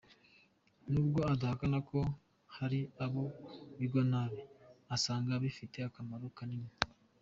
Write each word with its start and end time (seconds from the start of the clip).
Nubwo 0.91 1.19
adahakana 1.33 1.79
ko 1.89 1.99
hari 2.55 2.79
abo 3.05 3.23
bigwa 3.77 4.01
nabi, 4.11 4.41
asanga 4.95 5.31
bifite 5.43 5.77
akamaro 5.89 6.27
kanini. 6.37 6.71